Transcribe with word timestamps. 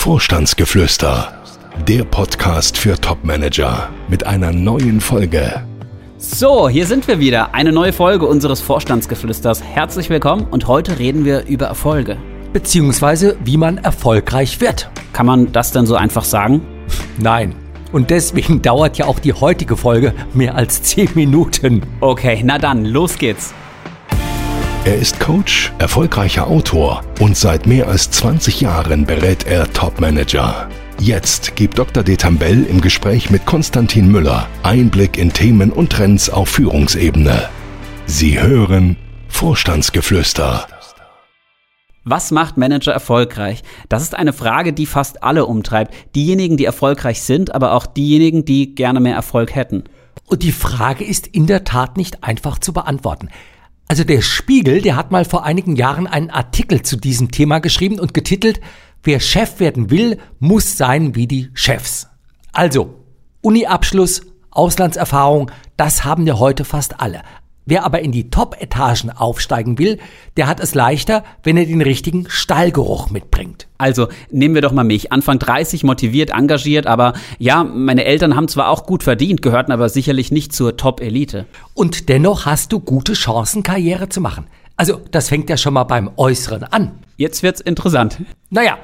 Vorstandsgeflüster, 0.00 1.42
der 1.86 2.04
Podcast 2.04 2.78
für 2.78 2.98
Topmanager 2.98 3.90
mit 4.08 4.24
einer 4.24 4.50
neuen 4.50 4.98
Folge. 4.98 5.62
So, 6.16 6.70
hier 6.70 6.86
sind 6.86 7.06
wir 7.06 7.20
wieder. 7.20 7.54
Eine 7.54 7.70
neue 7.70 7.92
Folge 7.92 8.24
unseres 8.24 8.62
Vorstandsgeflüsters. 8.62 9.62
Herzlich 9.62 10.08
willkommen 10.08 10.46
und 10.50 10.68
heute 10.68 10.98
reden 10.98 11.26
wir 11.26 11.44
über 11.44 11.66
Erfolge. 11.66 12.16
Beziehungsweise, 12.54 13.36
wie 13.44 13.58
man 13.58 13.76
erfolgreich 13.76 14.62
wird. 14.62 14.90
Kann 15.12 15.26
man 15.26 15.52
das 15.52 15.70
denn 15.70 15.84
so 15.84 15.96
einfach 15.96 16.24
sagen? 16.24 16.62
Nein. 17.18 17.54
Und 17.92 18.08
deswegen 18.08 18.62
dauert 18.62 18.96
ja 18.96 19.04
auch 19.04 19.18
die 19.18 19.34
heutige 19.34 19.76
Folge 19.76 20.14
mehr 20.32 20.54
als 20.54 20.82
10 20.82 21.10
Minuten. 21.14 21.82
Okay, 22.00 22.40
na 22.42 22.56
dann, 22.56 22.86
los 22.86 23.18
geht's. 23.18 23.52
Er 24.90 24.96
ist 24.96 25.20
Coach, 25.20 25.72
erfolgreicher 25.78 26.48
Autor 26.48 27.04
und 27.20 27.36
seit 27.36 27.64
mehr 27.64 27.86
als 27.86 28.10
20 28.10 28.60
Jahren 28.60 29.06
berät 29.06 29.46
er 29.46 29.72
Topmanager. 29.72 30.68
Jetzt 30.98 31.54
gibt 31.54 31.78
Dr. 31.78 32.02
Detambell 32.02 32.64
im 32.64 32.80
Gespräch 32.80 33.30
mit 33.30 33.46
Konstantin 33.46 34.10
Müller 34.10 34.48
Einblick 34.64 35.16
in 35.16 35.32
Themen 35.32 35.70
und 35.70 35.92
Trends 35.92 36.28
auf 36.28 36.48
Führungsebene. 36.48 37.48
Sie 38.06 38.42
hören 38.42 38.96
Vorstandsgeflüster. 39.28 40.66
Was 42.02 42.32
macht 42.32 42.56
Manager 42.56 42.92
erfolgreich? 42.92 43.62
Das 43.88 44.02
ist 44.02 44.16
eine 44.16 44.32
Frage, 44.32 44.72
die 44.72 44.86
fast 44.86 45.22
alle 45.22 45.46
umtreibt. 45.46 45.94
Diejenigen, 46.16 46.56
die 46.56 46.64
erfolgreich 46.64 47.22
sind, 47.22 47.54
aber 47.54 47.74
auch 47.74 47.86
diejenigen, 47.86 48.44
die 48.44 48.74
gerne 48.74 48.98
mehr 48.98 49.14
Erfolg 49.14 49.54
hätten. 49.54 49.84
Und 50.26 50.42
die 50.42 50.50
Frage 50.50 51.04
ist 51.04 51.28
in 51.28 51.46
der 51.46 51.62
Tat 51.62 51.96
nicht 51.96 52.24
einfach 52.24 52.58
zu 52.58 52.72
beantworten. 52.72 53.28
Also 53.90 54.04
der 54.04 54.22
Spiegel, 54.22 54.82
der 54.82 54.94
hat 54.94 55.10
mal 55.10 55.24
vor 55.24 55.44
einigen 55.44 55.74
Jahren 55.74 56.06
einen 56.06 56.30
Artikel 56.30 56.82
zu 56.82 56.96
diesem 56.96 57.32
Thema 57.32 57.58
geschrieben 57.58 57.98
und 57.98 58.14
getitelt, 58.14 58.60
wer 59.02 59.18
Chef 59.18 59.58
werden 59.58 59.90
will, 59.90 60.18
muss 60.38 60.76
sein 60.76 61.16
wie 61.16 61.26
die 61.26 61.50
Chefs. 61.54 62.06
Also, 62.52 63.02
Uni-Abschluss, 63.40 64.22
Auslandserfahrung, 64.52 65.50
das 65.76 66.04
haben 66.04 66.24
ja 66.24 66.38
heute 66.38 66.64
fast 66.64 67.00
alle. 67.00 67.22
Wer 67.66 67.84
aber 67.84 68.00
in 68.00 68.10
die 68.10 68.30
Top-Etagen 68.30 69.10
aufsteigen 69.10 69.78
will, 69.78 69.98
der 70.36 70.46
hat 70.46 70.60
es 70.60 70.74
leichter, 70.74 71.22
wenn 71.42 71.56
er 71.56 71.66
den 71.66 71.82
richtigen 71.82 72.26
Stallgeruch 72.28 73.10
mitbringt. 73.10 73.68
Also 73.78 74.08
nehmen 74.30 74.54
wir 74.54 74.62
doch 74.62 74.72
mal 74.72 74.84
mich. 74.84 75.12
Anfang 75.12 75.38
30, 75.38 75.84
motiviert, 75.84 76.30
engagiert, 76.30 76.86
aber 76.86 77.12
ja, 77.38 77.62
meine 77.62 78.04
Eltern 78.04 78.34
haben 78.34 78.48
zwar 78.48 78.70
auch 78.70 78.86
gut 78.86 79.02
verdient, 79.02 79.42
gehörten 79.42 79.72
aber 79.72 79.88
sicherlich 79.88 80.32
nicht 80.32 80.52
zur 80.52 80.76
Top-Elite. 80.76 81.46
Und 81.74 82.08
dennoch 82.08 82.46
hast 82.46 82.72
du 82.72 82.80
gute 82.80 83.12
Chancen, 83.12 83.62
Karriere 83.62 84.08
zu 84.08 84.20
machen. 84.20 84.46
Also 84.76 85.00
das 85.10 85.28
fängt 85.28 85.50
ja 85.50 85.56
schon 85.56 85.74
mal 85.74 85.84
beim 85.84 86.10
Äußeren 86.16 86.64
an. 86.64 86.92
Jetzt 87.16 87.42
wird's 87.42 87.60
interessant. 87.60 88.22
Naja, 88.48 88.78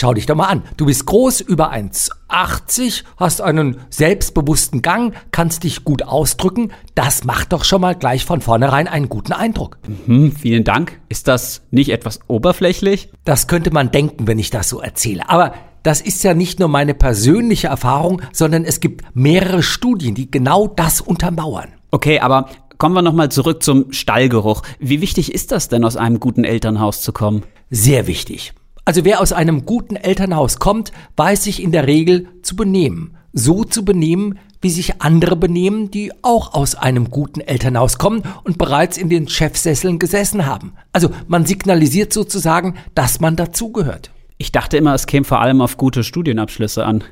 Schau 0.00 0.14
dich 0.14 0.26
doch 0.26 0.36
mal 0.36 0.46
an. 0.46 0.62
Du 0.76 0.86
bist 0.86 1.06
groß, 1.06 1.40
über 1.40 1.72
1,80, 1.72 3.02
hast 3.16 3.40
einen 3.40 3.78
selbstbewussten 3.90 4.80
Gang, 4.80 5.12
kannst 5.32 5.64
dich 5.64 5.82
gut 5.82 6.04
ausdrücken. 6.04 6.70
Das 6.94 7.24
macht 7.24 7.52
doch 7.52 7.64
schon 7.64 7.80
mal 7.80 7.96
gleich 7.96 8.24
von 8.24 8.40
vornherein 8.40 8.86
einen 8.86 9.08
guten 9.08 9.32
Eindruck. 9.32 9.78
Mhm, 10.06 10.30
vielen 10.30 10.62
Dank. 10.62 11.00
Ist 11.08 11.26
das 11.26 11.62
nicht 11.72 11.88
etwas 11.90 12.20
oberflächlich? 12.28 13.10
Das 13.24 13.48
könnte 13.48 13.72
man 13.72 13.90
denken, 13.90 14.28
wenn 14.28 14.38
ich 14.38 14.50
das 14.50 14.68
so 14.68 14.80
erzähle. 14.80 15.28
Aber 15.28 15.52
das 15.82 16.00
ist 16.00 16.22
ja 16.22 16.32
nicht 16.32 16.60
nur 16.60 16.68
meine 16.68 16.94
persönliche 16.94 17.66
Erfahrung, 17.66 18.22
sondern 18.30 18.64
es 18.64 18.78
gibt 18.78 19.04
mehrere 19.16 19.64
Studien, 19.64 20.14
die 20.14 20.30
genau 20.30 20.68
das 20.68 21.00
untermauern. 21.00 21.70
Okay, 21.90 22.20
aber 22.20 22.50
kommen 22.78 22.94
wir 22.94 23.02
nochmal 23.02 23.32
zurück 23.32 23.64
zum 23.64 23.92
Stallgeruch. 23.92 24.62
Wie 24.78 25.00
wichtig 25.00 25.34
ist 25.34 25.50
das 25.50 25.66
denn, 25.66 25.82
aus 25.82 25.96
einem 25.96 26.20
guten 26.20 26.44
Elternhaus 26.44 27.02
zu 27.02 27.12
kommen? 27.12 27.42
Sehr 27.68 28.06
wichtig. 28.06 28.52
Also 28.88 29.04
wer 29.04 29.20
aus 29.20 29.34
einem 29.34 29.66
guten 29.66 29.96
Elternhaus 29.96 30.58
kommt, 30.58 30.92
weiß 31.16 31.44
sich 31.44 31.62
in 31.62 31.72
der 31.72 31.86
Regel 31.86 32.28
zu 32.40 32.56
benehmen. 32.56 33.18
So 33.34 33.64
zu 33.64 33.84
benehmen, 33.84 34.38
wie 34.62 34.70
sich 34.70 35.02
andere 35.02 35.36
benehmen, 35.36 35.90
die 35.90 36.10
auch 36.22 36.54
aus 36.54 36.74
einem 36.74 37.10
guten 37.10 37.42
Elternhaus 37.42 37.98
kommen 37.98 38.22
und 38.44 38.56
bereits 38.56 38.96
in 38.96 39.10
den 39.10 39.28
Chefsesseln 39.28 39.98
gesessen 39.98 40.46
haben. 40.46 40.72
Also 40.90 41.10
man 41.26 41.44
signalisiert 41.44 42.14
sozusagen, 42.14 42.76
dass 42.94 43.20
man 43.20 43.36
dazugehört. 43.36 44.10
Ich 44.38 44.52
dachte 44.52 44.78
immer, 44.78 44.94
es 44.94 45.06
käme 45.06 45.26
vor 45.26 45.42
allem 45.42 45.60
auf 45.60 45.76
gute 45.76 46.02
Studienabschlüsse 46.02 46.86
an. 46.86 47.04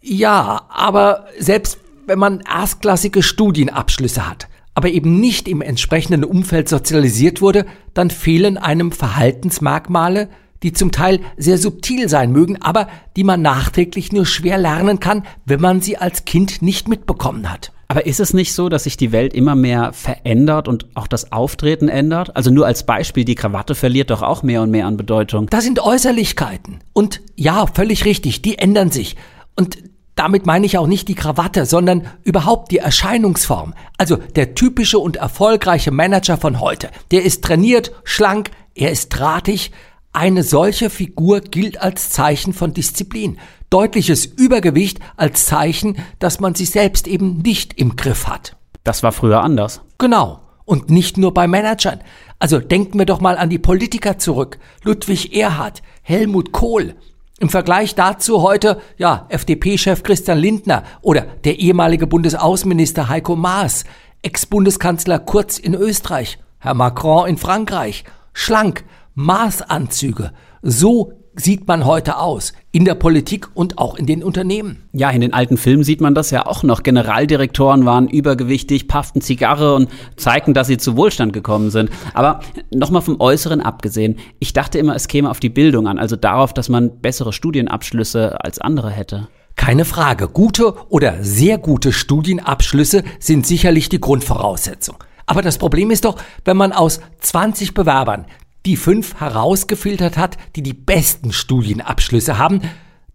Ja, 0.00 0.62
aber 0.68 1.26
selbst 1.40 1.78
wenn 2.06 2.20
man 2.20 2.38
erstklassige 2.48 3.24
Studienabschlüsse 3.24 4.30
hat, 4.30 4.46
aber 4.74 4.90
eben 4.90 5.18
nicht 5.18 5.48
im 5.48 5.60
entsprechenden 5.60 6.22
Umfeld 6.22 6.68
sozialisiert 6.68 7.40
wurde, 7.40 7.66
dann 7.94 8.10
fehlen 8.10 8.56
einem 8.56 8.92
Verhaltensmerkmale, 8.92 10.28
die 10.62 10.72
zum 10.72 10.92
Teil 10.92 11.20
sehr 11.36 11.58
subtil 11.58 12.08
sein 12.08 12.32
mögen, 12.32 12.60
aber 12.60 12.88
die 13.16 13.24
man 13.24 13.42
nachträglich 13.42 14.12
nur 14.12 14.26
schwer 14.26 14.58
lernen 14.58 15.00
kann, 15.00 15.24
wenn 15.44 15.60
man 15.60 15.80
sie 15.80 15.96
als 15.96 16.24
Kind 16.24 16.62
nicht 16.62 16.88
mitbekommen 16.88 17.50
hat. 17.50 17.72
Aber 17.90 18.04
ist 18.04 18.20
es 18.20 18.34
nicht 18.34 18.52
so, 18.52 18.68
dass 18.68 18.84
sich 18.84 18.98
die 18.98 19.12
Welt 19.12 19.32
immer 19.32 19.54
mehr 19.54 19.94
verändert 19.94 20.68
und 20.68 20.86
auch 20.94 21.06
das 21.06 21.32
Auftreten 21.32 21.88
ändert? 21.88 22.36
Also 22.36 22.50
nur 22.50 22.66
als 22.66 22.84
Beispiel, 22.84 23.24
die 23.24 23.34
Krawatte 23.34 23.74
verliert 23.74 24.10
doch 24.10 24.20
auch 24.20 24.42
mehr 24.42 24.60
und 24.60 24.70
mehr 24.70 24.86
an 24.86 24.98
Bedeutung. 24.98 25.46
Das 25.46 25.64
sind 25.64 25.80
Äußerlichkeiten. 25.80 26.80
Und 26.92 27.22
ja, 27.34 27.66
völlig 27.66 28.04
richtig, 28.04 28.42
die 28.42 28.58
ändern 28.58 28.90
sich. 28.90 29.16
Und 29.56 29.78
damit 30.16 30.44
meine 30.44 30.66
ich 30.66 30.76
auch 30.76 30.86
nicht 30.86 31.08
die 31.08 31.14
Krawatte, 31.14 31.64
sondern 31.64 32.06
überhaupt 32.24 32.72
die 32.72 32.78
Erscheinungsform. 32.78 33.72
Also 33.96 34.16
der 34.16 34.54
typische 34.54 34.98
und 34.98 35.16
erfolgreiche 35.16 35.90
Manager 35.90 36.36
von 36.36 36.60
heute. 36.60 36.90
Der 37.10 37.24
ist 37.24 37.42
trainiert, 37.42 37.92
schlank, 38.04 38.50
er 38.74 38.90
ist 38.90 39.10
drahtig, 39.10 39.72
eine 40.18 40.42
solche 40.42 40.90
Figur 40.90 41.40
gilt 41.40 41.80
als 41.80 42.10
Zeichen 42.10 42.52
von 42.52 42.74
Disziplin. 42.74 43.38
Deutliches 43.70 44.26
Übergewicht 44.26 44.98
als 45.16 45.46
Zeichen, 45.46 45.96
dass 46.18 46.40
man 46.40 46.56
sich 46.56 46.70
selbst 46.70 47.06
eben 47.06 47.38
nicht 47.38 47.78
im 47.78 47.94
Griff 47.94 48.26
hat. 48.26 48.56
Das 48.82 49.04
war 49.04 49.12
früher 49.12 49.42
anders. 49.42 49.80
Genau. 49.98 50.40
Und 50.64 50.90
nicht 50.90 51.18
nur 51.18 51.32
bei 51.32 51.46
Managern. 51.46 52.00
Also 52.40 52.58
denken 52.58 52.98
wir 52.98 53.06
doch 53.06 53.20
mal 53.20 53.38
an 53.38 53.48
die 53.48 53.60
Politiker 53.60 54.18
zurück. 54.18 54.58
Ludwig 54.82 55.36
Erhard, 55.36 55.82
Helmut 56.02 56.50
Kohl. 56.50 56.96
Im 57.38 57.48
Vergleich 57.48 57.94
dazu 57.94 58.42
heute, 58.42 58.80
ja, 58.96 59.26
FDP-Chef 59.28 60.02
Christian 60.02 60.38
Lindner 60.38 60.82
oder 61.00 61.26
der 61.44 61.60
ehemalige 61.60 62.08
Bundesaußenminister 62.08 63.08
Heiko 63.08 63.36
Maas, 63.36 63.84
Ex-Bundeskanzler 64.22 65.20
Kurz 65.20 65.58
in 65.58 65.74
Österreich, 65.74 66.40
Herr 66.58 66.74
Macron 66.74 67.28
in 67.28 67.38
Frankreich. 67.38 68.02
Schlank, 68.32 68.84
Maßanzüge. 69.18 70.30
So 70.62 71.12
sieht 71.34 71.66
man 71.66 71.84
heute 71.84 72.18
aus. 72.18 72.52
In 72.70 72.84
der 72.84 72.94
Politik 72.94 73.48
und 73.52 73.76
auch 73.76 73.96
in 73.96 74.06
den 74.06 74.22
Unternehmen. 74.22 74.88
Ja, 74.92 75.10
in 75.10 75.20
den 75.20 75.34
alten 75.34 75.56
Filmen 75.56 75.82
sieht 75.82 76.00
man 76.00 76.14
das 76.14 76.30
ja 76.30 76.46
auch 76.46 76.62
noch. 76.62 76.84
Generaldirektoren 76.84 77.84
waren 77.84 78.06
übergewichtig, 78.06 78.86
pafften 78.86 79.20
Zigarre 79.20 79.74
und 79.74 79.88
zeigten, 80.14 80.54
dass 80.54 80.68
sie 80.68 80.76
zu 80.76 80.96
Wohlstand 80.96 81.32
gekommen 81.32 81.70
sind. 81.70 81.90
Aber 82.14 82.38
nochmal 82.72 83.02
vom 83.02 83.20
Äußeren 83.20 83.60
abgesehen. 83.60 84.20
Ich 84.38 84.52
dachte 84.52 84.78
immer, 84.78 84.94
es 84.94 85.08
käme 85.08 85.30
auf 85.30 85.40
die 85.40 85.48
Bildung 85.48 85.88
an, 85.88 85.98
also 85.98 86.14
darauf, 86.14 86.54
dass 86.54 86.68
man 86.68 87.00
bessere 87.00 87.32
Studienabschlüsse 87.32 88.44
als 88.44 88.60
andere 88.60 88.90
hätte. 88.90 89.26
Keine 89.56 89.84
Frage. 89.84 90.28
Gute 90.28 90.74
oder 90.90 91.24
sehr 91.24 91.58
gute 91.58 91.92
Studienabschlüsse 91.92 93.02
sind 93.18 93.48
sicherlich 93.48 93.88
die 93.88 94.00
Grundvoraussetzung. 94.00 94.94
Aber 95.26 95.42
das 95.42 95.58
Problem 95.58 95.90
ist 95.90 96.04
doch, 96.04 96.14
wenn 96.44 96.56
man 96.56 96.72
aus 96.72 97.00
20 97.20 97.74
Bewerbern 97.74 98.26
die 98.66 98.76
fünf 98.76 99.20
herausgefiltert 99.20 100.16
hat, 100.16 100.36
die 100.56 100.62
die 100.62 100.74
besten 100.74 101.32
Studienabschlüsse 101.32 102.38
haben, 102.38 102.62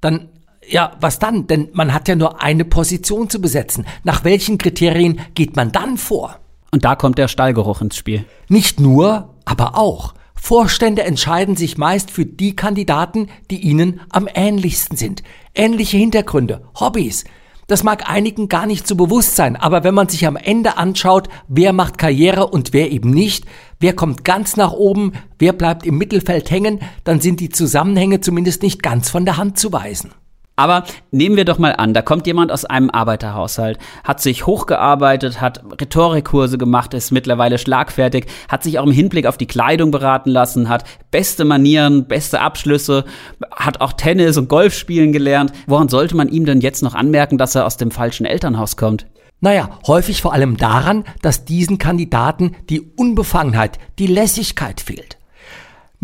dann 0.01 0.29
ja, 0.67 0.95
was 1.01 1.19
dann? 1.19 1.47
Denn 1.47 1.69
man 1.73 1.93
hat 1.93 2.07
ja 2.07 2.15
nur 2.15 2.41
eine 2.41 2.65
Position 2.65 3.29
zu 3.29 3.41
besetzen. 3.41 3.85
Nach 4.03 4.23
welchen 4.23 4.57
Kriterien 4.57 5.19
geht 5.35 5.55
man 5.55 5.71
dann 5.71 5.97
vor? 5.97 6.39
Und 6.71 6.85
da 6.85 6.95
kommt 6.95 7.17
der 7.17 7.27
Stallgeruch 7.27 7.81
ins 7.81 7.97
Spiel. 7.97 8.25
Nicht 8.47 8.79
nur, 8.79 9.35
aber 9.45 9.77
auch. 9.77 10.13
Vorstände 10.33 11.03
entscheiden 11.03 11.55
sich 11.55 11.77
meist 11.77 12.11
für 12.11 12.25
die 12.25 12.55
Kandidaten, 12.55 13.27
die 13.49 13.61
ihnen 13.61 14.01
am 14.09 14.27
ähnlichsten 14.33 14.97
sind. 14.97 15.23
Ähnliche 15.55 15.97
Hintergründe, 15.97 16.65
Hobbys, 16.79 17.23
das 17.73 17.83
mag 17.83 18.07
einigen 18.07 18.49
gar 18.49 18.67
nicht 18.67 18.87
so 18.87 18.95
bewusst 18.95 19.35
sein, 19.35 19.55
aber 19.55 19.83
wenn 19.83 19.95
man 19.95 20.07
sich 20.07 20.27
am 20.27 20.35
Ende 20.35 20.77
anschaut, 20.77 21.27
wer 21.47 21.73
macht 21.73 21.97
Karriere 21.97 22.45
und 22.45 22.71
wer 22.71 22.91
eben 22.91 23.09
nicht, 23.09 23.45
wer 23.79 23.95
kommt 23.95 24.23
ganz 24.23 24.57
nach 24.57 24.73
oben, 24.73 25.13
wer 25.39 25.53
bleibt 25.53 25.83
im 25.83 25.97
Mittelfeld 25.97 26.51
hängen, 26.51 26.81
dann 27.03 27.19
sind 27.19 27.39
die 27.39 27.49
Zusammenhänge 27.49 28.21
zumindest 28.21 28.61
nicht 28.61 28.83
ganz 28.83 29.09
von 29.09 29.25
der 29.25 29.37
Hand 29.37 29.57
zu 29.57 29.73
weisen. 29.73 30.11
Aber 30.55 30.83
nehmen 31.09 31.35
wir 31.35 31.45
doch 31.45 31.57
mal 31.57 31.71
an, 31.71 31.95
da 31.95 32.03
kommt 32.03 32.27
jemand 32.27 32.51
aus 32.51 32.63
einem 32.63 32.91
Arbeiterhaushalt, 32.91 33.79
hat 34.03 34.21
sich 34.21 34.45
hochgearbeitet, 34.45 35.41
hat 35.41 35.63
Rhetorikkurse 35.81 36.59
gemacht, 36.59 36.93
ist 36.93 37.11
mittlerweile 37.11 37.57
schlagfertig, 37.57 38.27
hat 38.47 38.61
sich 38.61 38.77
auch 38.77 38.85
im 38.85 38.91
Hinblick 38.91 39.25
auf 39.25 39.37
die 39.37 39.47
Kleidung 39.47 39.89
beraten 39.89 40.29
lassen, 40.29 40.69
hat 40.69 40.83
beste 41.09 41.43
Manieren, 41.43 42.05
beste 42.07 42.39
Abschlüsse, 42.39 43.05
hat 43.51 43.81
auch 43.81 43.93
Tennis 43.93 44.37
und 44.37 44.47
Golf 44.47 44.75
spielen 44.75 45.11
gelernt. 45.11 45.51
Woran 45.65 45.89
sollte 45.89 46.15
man 46.15 46.29
ihm 46.29 46.45
denn 46.45 46.61
jetzt 46.61 46.83
noch 46.83 46.93
anmerken, 46.93 47.39
dass 47.39 47.55
er 47.55 47.65
aus 47.65 47.77
dem 47.77 47.89
falschen 47.89 48.27
Elternhaus 48.27 48.77
kommt? 48.77 49.07
Naja, 49.41 49.69
häufig 49.87 50.21
vor 50.21 50.33
allem 50.33 50.55
daran, 50.55 51.03
dass 51.21 51.45
diesen 51.45 51.79
Kandidaten 51.79 52.55
die 52.69 52.79
Unbefangenheit, 52.79 53.79
die 53.97 54.07
Lässigkeit 54.07 54.79
fehlt. 54.79 55.17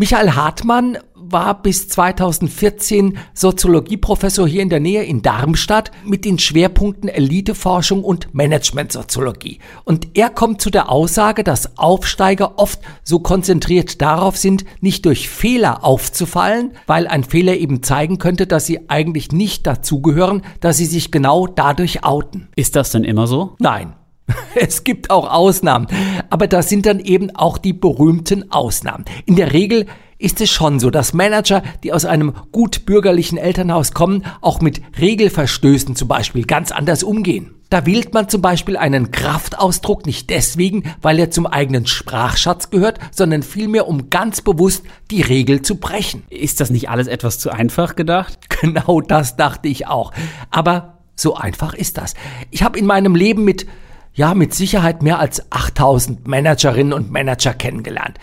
Michael 0.00 0.34
Hartmann 0.34 0.96
war 1.14 1.60
bis 1.62 1.90
2014 1.90 3.18
Soziologieprofessor 3.34 4.48
hier 4.48 4.62
in 4.62 4.70
der 4.70 4.80
Nähe 4.80 5.02
in 5.02 5.20
Darmstadt 5.20 5.90
mit 6.06 6.24
den 6.24 6.38
Schwerpunkten 6.38 7.10
Eliteforschung 7.10 8.02
und 8.02 8.34
Managementsoziologie. 8.34 9.58
Und 9.84 10.16
er 10.16 10.30
kommt 10.30 10.62
zu 10.62 10.70
der 10.70 10.88
Aussage, 10.88 11.44
dass 11.44 11.76
Aufsteiger 11.76 12.58
oft 12.58 12.80
so 13.04 13.18
konzentriert 13.18 14.00
darauf 14.00 14.38
sind, 14.38 14.64
nicht 14.80 15.04
durch 15.04 15.28
Fehler 15.28 15.84
aufzufallen, 15.84 16.72
weil 16.86 17.06
ein 17.06 17.22
Fehler 17.22 17.58
eben 17.58 17.82
zeigen 17.82 18.16
könnte, 18.16 18.46
dass 18.46 18.64
sie 18.64 18.88
eigentlich 18.88 19.32
nicht 19.32 19.66
dazugehören, 19.66 20.40
dass 20.60 20.78
sie 20.78 20.86
sich 20.86 21.10
genau 21.10 21.46
dadurch 21.46 22.04
outen. 22.04 22.48
Ist 22.56 22.74
das 22.74 22.90
denn 22.90 23.04
immer 23.04 23.26
so? 23.26 23.54
Nein. 23.58 23.92
Es 24.54 24.84
gibt 24.84 25.10
auch 25.10 25.30
Ausnahmen, 25.30 25.86
aber 26.28 26.46
das 26.46 26.68
sind 26.68 26.86
dann 26.86 27.00
eben 27.00 27.34
auch 27.34 27.58
die 27.58 27.72
berühmten 27.72 28.50
Ausnahmen. 28.50 29.04
In 29.26 29.36
der 29.36 29.52
Regel 29.52 29.86
ist 30.20 30.40
es 30.40 30.50
schon 30.50 30.78
so, 30.78 30.90
dass 30.90 31.14
Manager, 31.14 31.62
die 31.82 31.92
aus 31.92 32.04
einem 32.04 32.34
gut 32.52 32.84
bürgerlichen 32.84 33.38
Elternhaus 33.38 33.92
kommen, 33.92 34.24
auch 34.40 34.60
mit 34.60 34.82
Regelverstößen 35.00 35.96
zum 35.96 36.08
Beispiel 36.08 36.44
ganz 36.44 36.72
anders 36.72 37.02
umgehen. 37.02 37.54
Da 37.70 37.86
wählt 37.86 38.12
man 38.12 38.28
zum 38.28 38.42
Beispiel 38.42 38.76
einen 38.76 39.12
Kraftausdruck 39.12 40.04
nicht 40.04 40.28
deswegen, 40.28 40.92
weil 41.00 41.20
er 41.20 41.30
zum 41.30 41.46
eigenen 41.46 41.86
Sprachschatz 41.86 42.70
gehört, 42.70 42.98
sondern 43.12 43.44
vielmehr, 43.44 43.86
um 43.86 44.10
ganz 44.10 44.40
bewusst 44.40 44.82
die 45.12 45.22
Regel 45.22 45.62
zu 45.62 45.76
brechen. 45.76 46.24
Ist 46.30 46.60
das 46.60 46.70
nicht 46.70 46.90
alles 46.90 47.06
etwas 47.06 47.38
zu 47.38 47.50
einfach 47.50 47.96
gedacht? 47.96 48.38
Genau 48.60 49.00
das 49.00 49.36
dachte 49.36 49.68
ich 49.68 49.86
auch. 49.86 50.12
Aber 50.50 50.98
so 51.16 51.34
einfach 51.34 51.72
ist 51.72 51.96
das. 51.96 52.12
Ich 52.50 52.62
habe 52.62 52.78
in 52.78 52.84
meinem 52.84 53.14
Leben 53.14 53.42
mit, 53.42 53.66
ja, 54.12 54.34
mit 54.34 54.54
Sicherheit 54.54 55.02
mehr 55.02 55.18
als 55.18 55.50
8000 55.52 56.26
Managerinnen 56.26 56.92
und 56.92 57.10
Manager 57.10 57.54
kennengelernt. 57.54 58.18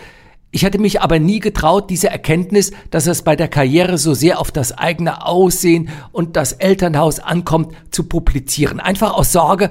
Ich 0.52 0.64
hätte 0.64 0.80
mich 0.80 1.02
aber 1.02 1.20
nie 1.20 1.40
getraut, 1.40 1.90
diese 1.90 2.10
Erkenntnis, 2.10 2.72
dass 2.90 3.06
es 3.06 3.22
bei 3.22 3.36
der 3.36 3.48
Karriere 3.48 3.98
so 3.98 4.14
sehr 4.14 4.40
auf 4.40 4.50
das 4.52 4.78
eigene 4.78 5.26
Aussehen 5.26 5.90
und 6.12 6.36
das 6.36 6.54
Elternhaus 6.54 7.20
ankommt, 7.20 7.76
zu 7.92 8.04
publizieren. 8.04 8.80
Einfach 8.80 9.14
aus 9.14 9.34
Sorge, 9.34 9.70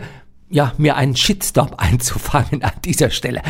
ja, 0.49 0.73
mir 0.77 0.97
einen 0.97 1.17
Shitstorm 1.17 1.71
einzufangen 1.77 2.63
an 2.63 2.73
dieser 2.85 3.11
Stelle. 3.11 3.43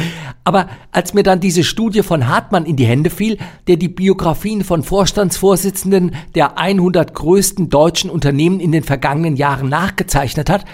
Aber 0.45 0.69
als 0.93 1.15
mir 1.15 1.25
dann 1.25 1.41
diese 1.41 1.65
Studie 1.65 2.03
von 2.03 2.29
Hartmann 2.29 2.65
in 2.65 2.77
die 2.77 2.87
Hände 2.87 3.11
fiel, 3.11 3.39
der 3.67 3.77
die 3.77 3.89
Biografien 3.89 4.65
von 4.65 4.83
Vorstandsvorsitzenden 4.83 6.15
der 6.35 6.59
100 6.59 7.13
größten 7.13 7.69
deutschen 7.69 8.09
Unternehmen 8.09 8.61
in 8.61 8.73
den 8.73 8.85
vergangenen 8.85 9.37
Jahren 9.37 9.69
nachgezeichnet 9.69 10.49
hat, 10.49 10.65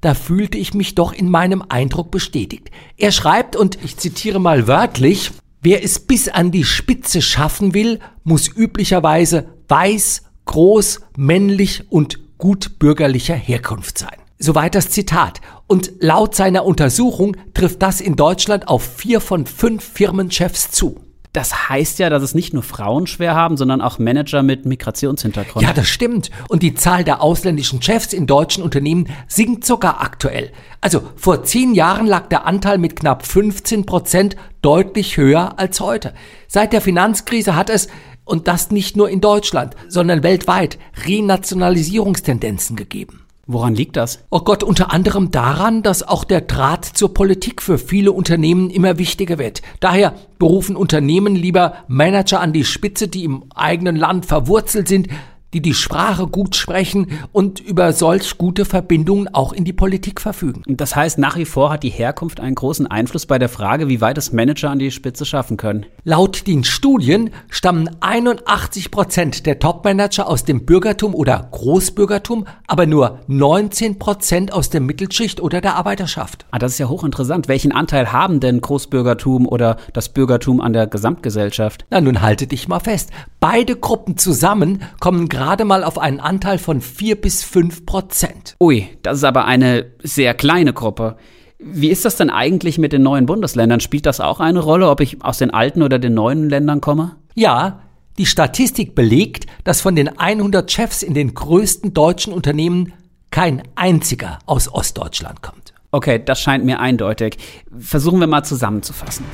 da 0.00 0.14
fühlte 0.14 0.58
ich 0.58 0.74
mich 0.74 0.94
doch 0.94 1.12
in 1.12 1.30
meinem 1.30 1.64
Eindruck 1.68 2.10
bestätigt. 2.10 2.70
Er 2.96 3.12
schreibt, 3.12 3.56
und 3.56 3.78
ich 3.84 3.96
zitiere 3.96 4.40
mal 4.40 4.66
wörtlich, 4.66 5.32
Wer 5.62 5.82
es 5.82 5.98
bis 5.98 6.28
an 6.28 6.52
die 6.52 6.62
Spitze 6.62 7.20
schaffen 7.20 7.74
will, 7.74 7.98
muss 8.22 8.46
üblicherweise 8.46 9.48
weiß, 9.66 10.22
groß, 10.44 11.00
männlich 11.16 11.90
und 11.90 12.20
gut 12.38 12.78
bürgerlicher 12.78 13.34
Herkunft 13.34 13.98
sein. 13.98 14.16
Soweit 14.38 14.76
das 14.76 14.90
Zitat. 14.90 15.40
Und 15.66 15.94
laut 15.98 16.36
seiner 16.36 16.64
Untersuchung 16.64 17.36
trifft 17.52 17.82
das 17.82 18.00
in 18.00 18.14
Deutschland 18.14 18.68
auf 18.68 18.84
vier 18.84 19.20
von 19.20 19.44
fünf 19.44 19.82
Firmenchefs 19.82 20.70
zu. 20.70 21.00
Das 21.36 21.68
heißt 21.68 21.98
ja, 21.98 22.08
dass 22.08 22.22
es 22.22 22.34
nicht 22.34 22.54
nur 22.54 22.62
Frauen 22.62 23.06
schwer 23.06 23.34
haben, 23.34 23.58
sondern 23.58 23.82
auch 23.82 23.98
Manager 23.98 24.42
mit 24.42 24.64
Migrationshintergrund. 24.64 25.62
Ja, 25.62 25.74
das 25.74 25.86
stimmt. 25.86 26.30
Und 26.48 26.62
die 26.62 26.72
Zahl 26.72 27.04
der 27.04 27.20
ausländischen 27.20 27.82
Chefs 27.82 28.14
in 28.14 28.26
deutschen 28.26 28.62
Unternehmen 28.64 29.10
sinkt 29.28 29.66
sogar 29.66 30.00
aktuell. 30.00 30.50
Also 30.80 31.02
vor 31.14 31.44
zehn 31.44 31.74
Jahren 31.74 32.06
lag 32.06 32.30
der 32.30 32.46
Anteil 32.46 32.78
mit 32.78 32.96
knapp 32.96 33.26
15 33.26 33.84
Prozent 33.84 34.36
deutlich 34.62 35.18
höher 35.18 35.58
als 35.58 35.80
heute. 35.80 36.14
Seit 36.48 36.72
der 36.72 36.80
Finanzkrise 36.80 37.54
hat 37.54 37.68
es 37.68 37.88
und 38.24 38.48
das 38.48 38.70
nicht 38.70 38.96
nur 38.96 39.10
in 39.10 39.20
Deutschland, 39.20 39.76
sondern 39.88 40.22
weltweit 40.22 40.78
Renationalisierungstendenzen 41.04 42.76
gegeben. 42.76 43.25
Woran 43.48 43.76
liegt 43.76 43.94
das? 43.94 44.24
Oh 44.30 44.40
Gott, 44.40 44.64
unter 44.64 44.92
anderem 44.92 45.30
daran, 45.30 45.84
dass 45.84 46.02
auch 46.02 46.24
der 46.24 46.40
Draht 46.40 46.84
zur 46.84 47.14
Politik 47.14 47.62
für 47.62 47.78
viele 47.78 48.10
Unternehmen 48.10 48.70
immer 48.70 48.98
wichtiger 48.98 49.38
wird. 49.38 49.62
Daher 49.78 50.14
berufen 50.40 50.74
Unternehmen 50.74 51.36
lieber 51.36 51.74
Manager 51.86 52.40
an 52.40 52.52
die 52.52 52.64
Spitze, 52.64 53.06
die 53.06 53.22
im 53.22 53.44
eigenen 53.54 53.94
Land 53.94 54.26
verwurzelt 54.26 54.88
sind, 54.88 55.06
die 55.54 55.62
die 55.62 55.74
Sprache 55.74 56.26
gut 56.26 56.56
sprechen 56.56 57.06
und 57.32 57.60
über 57.60 57.92
solch 57.92 58.36
gute 58.38 58.64
Verbindungen 58.64 59.32
auch 59.32 59.52
in 59.52 59.64
die 59.64 59.72
Politik 59.72 60.20
verfügen. 60.20 60.62
Das 60.66 60.96
heißt, 60.96 61.18
nach 61.18 61.36
wie 61.36 61.44
vor 61.44 61.70
hat 61.70 61.82
die 61.82 61.90
Herkunft 61.90 62.40
einen 62.40 62.54
großen 62.54 62.86
Einfluss 62.86 63.26
bei 63.26 63.38
der 63.38 63.48
Frage, 63.48 63.88
wie 63.88 64.00
weit 64.00 64.18
es 64.18 64.32
Manager 64.32 64.70
an 64.70 64.78
die 64.78 64.90
Spitze 64.90 65.24
schaffen 65.24 65.56
können. 65.56 65.86
Laut 66.04 66.46
den 66.46 66.64
Studien 66.64 67.30
stammen 67.48 67.88
81 68.00 68.90
Prozent 68.90 69.46
der 69.46 69.58
Topmanager 69.58 70.28
aus 70.28 70.44
dem 70.44 70.66
Bürgertum 70.66 71.14
oder 71.14 71.48
Großbürgertum, 71.50 72.46
aber 72.66 72.86
nur 72.86 73.20
19 73.28 73.98
Prozent 73.98 74.52
aus 74.52 74.70
der 74.70 74.80
Mittelschicht 74.80 75.40
oder 75.40 75.60
der 75.60 75.76
Arbeiterschaft. 75.76 76.46
Ah, 76.50 76.58
das 76.58 76.72
ist 76.72 76.78
ja 76.78 76.88
hochinteressant. 76.88 77.48
Welchen 77.48 77.72
Anteil 77.72 78.12
haben 78.12 78.40
denn 78.40 78.60
Großbürgertum 78.60 79.46
oder 79.46 79.76
das 79.92 80.08
Bürgertum 80.08 80.60
an 80.60 80.72
der 80.72 80.86
Gesamtgesellschaft? 80.86 81.86
Na, 81.90 82.00
nun 82.00 82.20
halte 82.20 82.46
dich 82.46 82.68
mal 82.68 82.80
fest. 82.80 83.10
Beide 83.40 83.76
Gruppen 83.76 84.18
zusammen 84.18 84.82
kommen 85.00 85.28
gerade 85.36 85.66
mal 85.66 85.84
auf 85.84 85.98
einen 85.98 86.18
Anteil 86.18 86.56
von 86.56 86.80
4 86.80 87.20
bis 87.20 87.44
5 87.44 87.84
Prozent. 87.84 88.56
Ui, 88.58 88.88
das 89.02 89.18
ist 89.18 89.24
aber 89.24 89.44
eine 89.44 89.84
sehr 90.02 90.32
kleine 90.32 90.72
Gruppe. 90.72 91.18
Wie 91.58 91.90
ist 91.90 92.06
das 92.06 92.16
denn 92.16 92.30
eigentlich 92.30 92.78
mit 92.78 92.94
den 92.94 93.02
neuen 93.02 93.26
Bundesländern? 93.26 93.80
Spielt 93.80 94.06
das 94.06 94.18
auch 94.18 94.40
eine 94.40 94.60
Rolle, 94.60 94.88
ob 94.88 95.02
ich 95.02 95.22
aus 95.22 95.36
den 95.36 95.50
alten 95.50 95.82
oder 95.82 95.98
den 95.98 96.14
neuen 96.14 96.48
Ländern 96.48 96.80
komme? 96.80 97.16
Ja, 97.34 97.82
die 98.16 98.24
Statistik 98.24 98.94
belegt, 98.94 99.44
dass 99.64 99.82
von 99.82 99.94
den 99.94 100.08
100 100.08 100.72
Chefs 100.72 101.02
in 101.02 101.12
den 101.12 101.34
größten 101.34 101.92
deutschen 101.92 102.32
Unternehmen 102.32 102.94
kein 103.30 103.62
einziger 103.74 104.38
aus 104.46 104.72
Ostdeutschland 104.72 105.42
kommt. 105.42 105.74
Okay, 105.90 106.18
das 106.24 106.40
scheint 106.40 106.64
mir 106.64 106.80
eindeutig. 106.80 107.36
Versuchen 107.78 108.20
wir 108.20 108.26
mal 108.26 108.42
zusammenzufassen. 108.42 109.26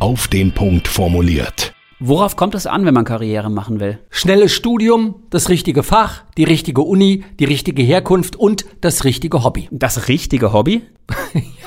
Auf 0.00 0.26
den 0.26 0.50
Punkt 0.50 0.88
formuliert. 0.88 1.75
Worauf 1.98 2.36
kommt 2.36 2.54
es 2.54 2.66
an, 2.66 2.84
wenn 2.84 2.92
man 2.92 3.06
Karriere 3.06 3.48
machen 3.48 3.80
will? 3.80 3.98
Schnelles 4.10 4.52
Studium, 4.52 5.22
das 5.30 5.48
richtige 5.48 5.82
Fach, 5.82 6.24
die 6.36 6.44
richtige 6.44 6.82
Uni, 6.82 7.24
die 7.38 7.44
richtige 7.44 7.82
Herkunft 7.82 8.36
und 8.36 8.66
das 8.80 9.04
richtige 9.04 9.42
Hobby. 9.42 9.68
Das 9.86 10.08
richtige 10.08 10.52
Hobby? 10.52 10.82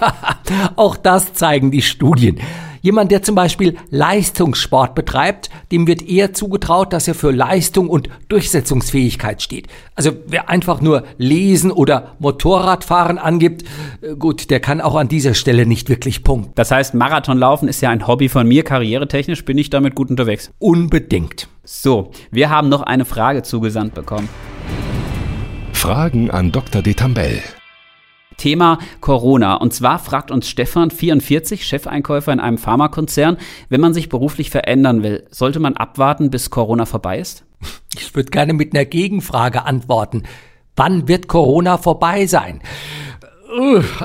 ja, 0.01 0.71
auch 0.75 0.97
das 0.97 1.33
zeigen 1.33 1.71
die 1.71 1.81
Studien. 1.81 2.39
Jemand, 2.81 3.11
der 3.11 3.23
zum 3.23 3.35
Beispiel 3.35 3.77
Leistungssport 3.89 4.95
betreibt, 4.95 5.49
dem 5.71 5.87
wird 5.87 6.01
eher 6.01 6.33
zugetraut, 6.33 6.93
dass 6.93 7.07
er 7.07 7.15
für 7.15 7.31
Leistung 7.31 7.89
und 7.89 8.09
Durchsetzungsfähigkeit 8.29 9.41
steht. 9.41 9.67
Also 9.95 10.11
wer 10.27 10.49
einfach 10.49 10.81
nur 10.81 11.03
Lesen 11.17 11.71
oder 11.71 12.15
Motorradfahren 12.19 13.17
angibt, 13.17 13.63
äh, 14.01 14.15
gut, 14.15 14.49
der 14.49 14.59
kann 14.59 14.81
auch 14.81 14.95
an 14.95 15.09
dieser 15.09 15.33
Stelle 15.33 15.65
nicht 15.65 15.89
wirklich 15.89 16.23
punkten. 16.23 16.53
Das 16.55 16.71
heißt, 16.71 16.93
Marathonlaufen 16.93 17.67
ist 17.67 17.81
ja 17.81 17.89
ein 17.89 18.07
Hobby 18.07 18.29
von 18.29 18.47
mir. 18.47 18.63
Karrieretechnisch 18.63 19.43
bin 19.45 19.57
ich 19.57 19.69
damit 19.69 19.95
gut 19.95 20.09
unterwegs. 20.09 20.51
Unbedingt. 20.59 21.49
So, 21.63 22.11
wir 22.31 22.49
haben 22.49 22.69
noch 22.69 22.81
eine 22.81 23.05
Frage 23.05 23.43
zugesandt 23.43 23.93
bekommen. 23.93 24.29
Fragen 25.79 26.29
an 26.29 26.51
Dr. 26.51 26.81
Detambell. 26.81 27.41
Thema 28.35 28.79
Corona. 28.99 29.53
Und 29.53 29.73
zwar 29.73 29.97
fragt 29.97 30.29
uns 30.29 30.49
Stefan, 30.49 30.91
44, 30.91 31.65
Chefeinkäufer 31.65 32.33
in 32.33 32.41
einem 32.41 32.57
Pharmakonzern, 32.57 33.37
wenn 33.69 33.79
man 33.79 33.93
sich 33.93 34.09
beruflich 34.09 34.49
verändern 34.49 35.03
will, 35.03 35.25
sollte 35.31 35.61
man 35.61 35.77
abwarten, 35.77 36.31
bis 36.31 36.49
Corona 36.49 36.85
vorbei 36.85 37.19
ist? 37.19 37.45
Ich 37.95 38.13
würde 38.13 38.29
gerne 38.29 38.51
mit 38.51 38.73
einer 38.73 38.83
Gegenfrage 38.83 39.63
antworten. 39.63 40.23
Wann 40.75 41.07
wird 41.07 41.29
Corona 41.29 41.77
vorbei 41.77 42.25
sein? 42.25 42.59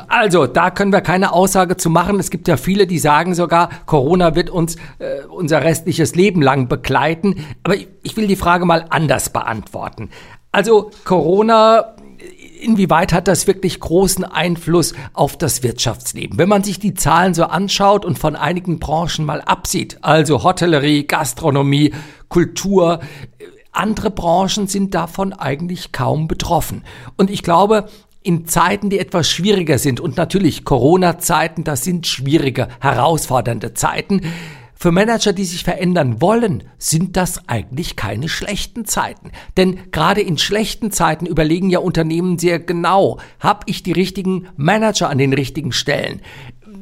Also, 0.06 0.46
da 0.46 0.70
können 0.70 0.92
wir 0.92 1.00
keine 1.00 1.32
Aussage 1.32 1.76
zu 1.76 1.90
machen. 1.90 2.20
Es 2.20 2.30
gibt 2.30 2.46
ja 2.46 2.56
viele, 2.56 2.86
die 2.86 3.00
sagen 3.00 3.34
sogar, 3.34 3.68
Corona 3.84 4.36
wird 4.36 4.48
uns 4.48 4.76
äh, 5.00 5.24
unser 5.28 5.64
restliches 5.64 6.14
Leben 6.14 6.40
lang 6.40 6.68
begleiten. 6.68 7.44
Aber 7.64 7.74
ich, 7.74 7.88
ich 8.04 8.16
will 8.16 8.28
die 8.28 8.36
Frage 8.36 8.64
mal 8.64 8.86
anders 8.90 9.30
beantworten. 9.30 10.10
Also, 10.54 10.92
Corona 11.02 11.96
inwieweit 12.60 13.12
hat 13.12 13.26
das 13.26 13.48
wirklich 13.48 13.80
großen 13.80 14.24
Einfluss 14.24 14.94
auf 15.12 15.36
das 15.36 15.64
Wirtschaftsleben? 15.64 16.38
Wenn 16.38 16.48
man 16.48 16.62
sich 16.62 16.78
die 16.78 16.94
Zahlen 16.94 17.34
so 17.34 17.42
anschaut 17.42 18.04
und 18.04 18.20
von 18.20 18.36
einigen 18.36 18.78
Branchen 18.78 19.24
mal 19.24 19.40
absieht, 19.40 19.98
also 20.02 20.44
Hotellerie, 20.44 21.08
Gastronomie, 21.08 21.92
Kultur, 22.28 23.00
andere 23.72 24.12
Branchen 24.12 24.68
sind 24.68 24.94
davon 24.94 25.32
eigentlich 25.32 25.90
kaum 25.90 26.28
betroffen. 26.28 26.84
Und 27.16 27.30
ich 27.30 27.42
glaube, 27.42 27.88
in 28.22 28.46
Zeiten, 28.46 28.90
die 28.90 29.00
etwas 29.00 29.28
schwieriger 29.28 29.78
sind, 29.78 29.98
und 29.98 30.16
natürlich 30.16 30.64
Corona-Zeiten, 30.64 31.64
das 31.64 31.82
sind 31.82 32.06
schwierige, 32.06 32.68
herausfordernde 32.78 33.74
Zeiten, 33.74 34.20
für 34.74 34.92
Manager, 34.92 35.32
die 35.32 35.44
sich 35.44 35.64
verändern 35.64 36.20
wollen, 36.20 36.64
sind 36.78 37.16
das 37.16 37.48
eigentlich 37.48 37.96
keine 37.96 38.28
schlechten 38.28 38.84
Zeiten. 38.84 39.30
Denn 39.56 39.90
gerade 39.92 40.20
in 40.20 40.38
schlechten 40.38 40.90
Zeiten 40.90 41.26
überlegen 41.26 41.70
ja 41.70 41.78
Unternehmen 41.78 42.38
sehr 42.38 42.58
genau, 42.58 43.18
habe 43.40 43.60
ich 43.66 43.82
die 43.82 43.92
richtigen 43.92 44.48
Manager 44.56 45.08
an 45.08 45.18
den 45.18 45.32
richtigen 45.32 45.72
Stellen? 45.72 46.20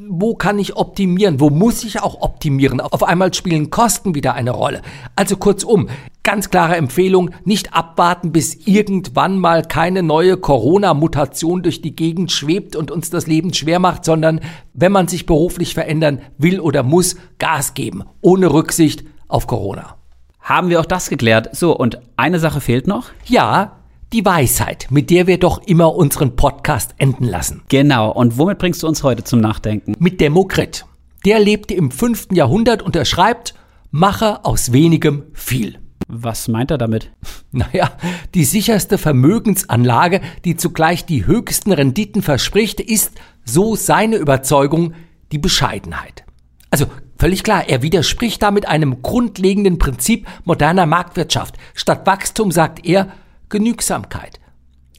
wo 0.08 0.34
kann 0.34 0.58
ich 0.58 0.76
optimieren? 0.76 1.40
Wo 1.40 1.48
muss 1.48 1.84
ich 1.84 2.00
auch 2.00 2.20
optimieren? 2.20 2.80
Auf 2.80 3.02
einmal 3.02 3.32
spielen 3.32 3.70
Kosten 3.70 4.14
wieder 4.14 4.34
eine 4.34 4.50
Rolle. 4.50 4.82
Also 5.16 5.36
kurzum, 5.36 5.88
ganz 6.22 6.50
klare 6.50 6.76
Empfehlung, 6.76 7.30
nicht 7.44 7.74
abwarten, 7.74 8.32
bis 8.32 8.66
irgendwann 8.66 9.38
mal 9.38 9.62
keine 9.62 10.02
neue 10.02 10.36
Corona-Mutation 10.36 11.62
durch 11.62 11.82
die 11.82 11.96
Gegend 11.96 12.30
schwebt 12.32 12.76
und 12.76 12.90
uns 12.90 13.10
das 13.10 13.26
Leben 13.26 13.52
schwer 13.52 13.78
macht, 13.78 14.04
sondern 14.04 14.40
wenn 14.72 14.92
man 14.92 15.08
sich 15.08 15.26
beruflich 15.26 15.74
verändern 15.74 16.20
will 16.38 16.60
oder 16.60 16.82
muss, 16.82 17.16
Gas 17.38 17.74
geben, 17.74 18.04
ohne 18.20 18.52
Rücksicht 18.52 19.04
auf 19.28 19.46
Corona. 19.46 19.96
Haben 20.40 20.70
wir 20.70 20.80
auch 20.80 20.86
das 20.86 21.08
geklärt. 21.08 21.54
So, 21.56 21.76
und 21.76 22.00
eine 22.16 22.38
Sache 22.38 22.60
fehlt 22.60 22.86
noch? 22.86 23.10
Ja, 23.26 23.78
die 24.12 24.24
Weisheit, 24.24 24.88
mit 24.90 25.08
der 25.10 25.26
wir 25.26 25.38
doch 25.38 25.62
immer 25.66 25.94
unseren 25.94 26.36
Podcast 26.36 26.94
enden 26.98 27.24
lassen. 27.24 27.62
Genau. 27.68 28.10
Und 28.10 28.36
womit 28.38 28.58
bringst 28.58 28.82
du 28.82 28.88
uns 28.88 29.02
heute 29.02 29.24
zum 29.24 29.40
Nachdenken? 29.40 29.94
Mit 29.98 30.20
Demokrit. 30.20 30.84
Der 31.24 31.38
lebte 31.38 31.74
im 31.74 31.90
fünften 31.90 32.34
Jahrhundert 32.34 32.82
und 32.82 32.96
er 32.96 33.04
schreibt, 33.04 33.54
mache 33.90 34.44
aus 34.44 34.72
wenigem 34.72 35.22
viel. 35.32 35.78
Was 36.14 36.46
meint 36.46 36.70
er 36.70 36.76
damit? 36.78 37.10
Naja, 37.54 37.90
die 38.34 38.44
sicherste 38.44 38.96
Vermögensanlage, 38.96 40.22
die 40.46 40.56
zugleich 40.56 41.04
die 41.04 41.26
höchsten 41.26 41.70
Renditen 41.70 42.22
verspricht, 42.22 42.80
ist, 42.80 43.12
so 43.44 43.76
seine 43.76 44.16
Überzeugung, 44.16 44.94
die 45.32 45.38
Bescheidenheit. 45.38 46.24
Also 46.70 46.86
völlig 47.18 47.42
klar, 47.42 47.68
er 47.68 47.82
widerspricht 47.82 48.42
damit 48.42 48.66
einem 48.66 49.02
grundlegenden 49.02 49.78
Prinzip 49.78 50.26
moderner 50.44 50.86
Marktwirtschaft. 50.86 51.56
Statt 51.74 52.06
Wachstum 52.06 52.52
sagt 52.52 52.86
er, 52.86 53.08
Genügsamkeit. 53.50 54.40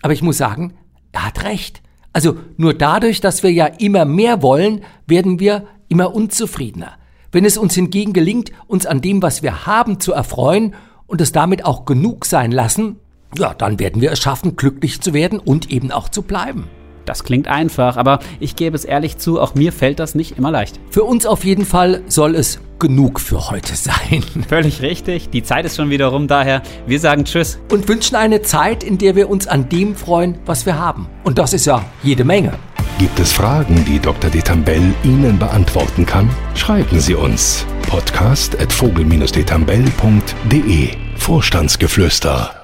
Aber 0.03 0.13
ich 0.13 0.22
muss 0.22 0.38
sagen, 0.38 0.75
er 1.12 1.25
hat 1.25 1.43
recht. 1.43 1.82
Also 2.12 2.38
nur 2.58 2.75
dadurch, 2.75 3.20
dass 3.20 3.41
wir 3.41 3.51
ja 3.51 3.65
immer 3.65 4.05
mehr 4.05 4.43
wollen, 4.43 4.82
werden 5.08 5.39
wir 5.39 5.65
immer 5.89 6.13
unzufriedener. 6.13 6.98
Wenn 7.32 7.46
es 7.46 7.58
uns 7.58 7.74
hingegen 7.74 8.13
gelingt, 8.13 8.51
uns 8.67 8.86
an 8.86 9.01
dem, 9.01 9.24
was 9.24 9.41
wir 9.41 9.65
haben, 9.65 10.00
zu 10.00 10.13
erfreuen 10.13 10.75
und 11.13 11.22
es 11.22 11.32
damit 11.32 11.63
auch 11.63 11.86
genug 11.86 12.25
sein 12.25 12.51
lassen, 12.51 12.96
ja, 13.38 13.53
dann 13.53 13.77
werden 13.77 14.01
wir 14.01 14.12
es 14.12 14.20
schaffen, 14.20 14.55
glücklich 14.55 15.00
zu 15.00 15.13
werden 15.13 15.38
und 15.38 15.70
eben 15.70 15.91
auch 15.91 16.10
zu 16.10 16.24
bleiben. 16.24 16.67
Das 17.05 17.24
klingt 17.24 17.48
einfach, 17.48 17.98
aber 17.98 18.17
ich 18.39 18.55
gebe 18.55 18.75
es 18.75 18.84
ehrlich 18.84 19.20
zu, 19.20 19.39
auch 19.39 19.53
mir 19.53 19.72
fällt 19.72 20.00
das 20.00 20.15
nicht 20.15 20.39
immer 20.39 20.50
leicht. 20.50 20.79
Für 20.89 21.03
uns 21.03 21.27
auf 21.27 21.46
jeden 21.46 21.65
Fall 21.65 22.01
soll 22.08 22.34
es 22.34 22.60
genug 22.79 23.20
für 23.20 23.51
heute 23.51 23.75
sein. 23.75 24.24
Völlig 24.50 24.82
richtig. 24.82 25.29
Die 25.29 25.43
Zeit 25.43 25.65
ist 25.65 25.75
schon 25.75 25.91
wieder 25.91 26.08
rum, 26.08 26.27
daher 26.27 26.63
wir 26.88 27.00
sagen 27.00 27.25
Tschüss. 27.25 27.60
Und 27.72 27.88
wünschen 27.88 28.15
eine 28.15 28.41
Zeit, 28.41 28.84
in 28.84 28.98
der 28.98 29.15
wir 29.15 29.29
uns 29.29 29.46
an 29.46 29.70
dem 29.70 29.96
freuen, 29.96 30.39
was 30.48 30.65
wir 30.65 30.79
haben. 30.79 31.08
Und 31.24 31.38
das 31.38 31.53
ist 31.53 31.65
ja 31.65 31.86
jede 32.01 32.24
Menge. 32.24 32.53
Gibt 32.98 33.20
es 33.20 33.32
Fragen, 33.32 33.86
die 33.86 34.00
Dr. 34.00 34.32
Detambell 34.32 34.96
Ihnen 35.03 35.38
beantworten 35.38 36.08
kann? 36.08 36.27
Schreiben 36.55 37.00
Sie 37.00 37.13
uns. 37.13 37.67
Podcast 37.88 38.60
at 38.60 38.74
vogel-detambell.de 38.74 41.02
Vorstandsgeflüster 41.17 42.62